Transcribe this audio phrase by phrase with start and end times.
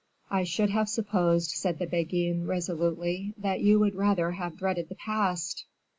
[0.31, 4.95] "I should have supposed," said the Beguine, resolutely, "that you would rather have dreaded the
[4.95, 5.65] past."